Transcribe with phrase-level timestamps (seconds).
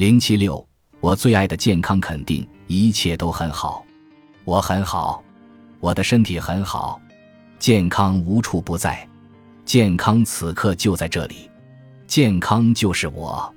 [0.00, 0.66] 零七六，
[1.00, 3.84] 我最爱的健康肯定，一切都很好，
[4.46, 5.22] 我很好，
[5.78, 6.98] 我的身体很好，
[7.58, 9.06] 健康无处不在，
[9.66, 11.50] 健康此刻就在这里，
[12.06, 13.54] 健康就是我，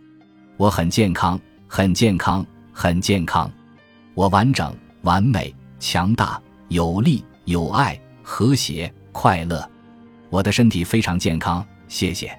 [0.57, 3.49] 我很健康，很健康，很健康，
[4.13, 6.37] 我完整、完美、强大、
[6.67, 9.65] 有力、有爱、和谐、快乐，
[10.29, 12.37] 我的身体非常健康，谢谢，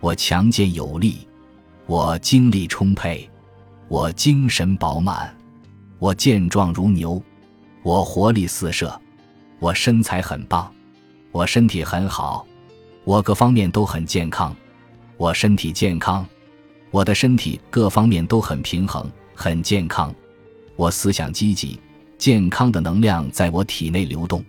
[0.00, 1.18] 我强健有力。
[1.86, 3.30] 我精力充沛，
[3.88, 5.32] 我精神饱满，
[6.00, 7.22] 我健壮如牛，
[7.84, 9.00] 我活力四射，
[9.60, 10.68] 我身材很棒，
[11.30, 12.44] 我身体很好，
[13.04, 14.54] 我各方面都很健康，
[15.16, 16.26] 我身体健康，
[16.90, 20.12] 我的身体各方面都很平衡，很健康，
[20.74, 21.78] 我思想积极，
[22.18, 24.44] 健康的能量在我体内流动，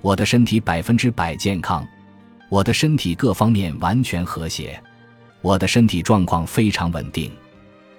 [0.00, 1.86] 我的身体百分之百健康，
[2.48, 4.82] 我的身体各方面完全和谐。
[5.42, 7.30] 我的身体状况非常稳定，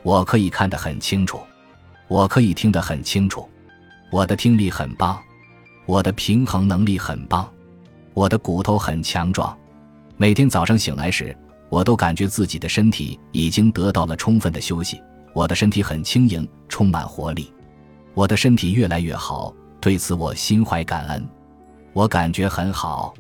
[0.04, 1.40] 我可以看得很清楚，
[2.08, 3.48] 我可以听得很清楚，
[4.12, 5.20] 我的听力很棒，
[5.86, 7.48] 我的平衡能力很棒，
[8.14, 9.56] 我的骨头很强壮。
[10.18, 11.36] 每天早上醒来时，
[11.70, 15.02] 我都感觉自己的身体已经得到了充分的休息，
[15.34, 17.54] 我的身体很轻盈，充满活力。
[18.14, 21.28] 我的身体越来越好，对此我心怀感恩。
[21.94, 23.14] 我感觉很好，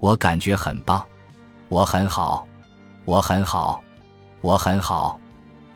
[0.00, 1.04] 我感觉很棒，
[1.68, 2.46] 我很好。
[3.04, 3.80] 我很好，
[4.40, 5.20] 我很好，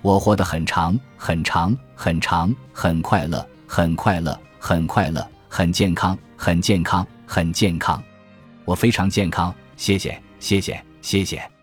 [0.03, 8.03] 我活得很长很长很长，很快乐，很快乐，很快乐，很健康，很健康，很健康，
[8.65, 11.60] 我非常健康，谢谢，谢谢，谢谢。